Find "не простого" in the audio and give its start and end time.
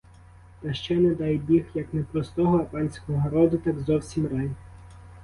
1.93-2.57